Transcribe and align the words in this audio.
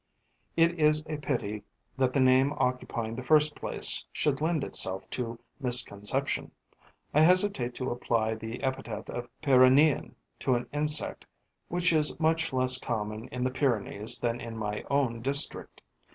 It 0.57 0.79
is 0.79 1.03
a 1.05 1.19
pity 1.19 1.61
that 1.95 2.11
the 2.11 2.19
name 2.19 2.53
occupying 2.57 3.15
the 3.15 3.21
first 3.23 3.53
place 3.55 4.03
should 4.11 4.41
lend 4.41 4.63
itself 4.63 5.07
to 5.11 5.37
misconception. 5.59 6.49
I 7.13 7.21
hesitate 7.21 7.75
to 7.75 7.91
apply 7.91 8.33
the 8.33 8.63
epithet 8.63 9.11
of 9.11 9.29
Pyrenean 9.43 10.15
to 10.39 10.55
an 10.55 10.65
insect 10.73 11.27
which 11.67 11.93
is 11.93 12.19
much 12.19 12.51
less 12.51 12.79
common 12.79 13.27
in 13.27 13.43
the 13.43 13.51
Pyrenees 13.51 14.17
than 14.17 14.41
in 14.41 14.57
my 14.57 14.83
own 14.89 15.21
district. 15.21 15.83